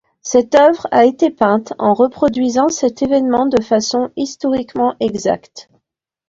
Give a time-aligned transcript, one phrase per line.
[0.23, 5.69] Cette œuvre a été peinte en reproduisant cet évènement de façon historiquement exacte.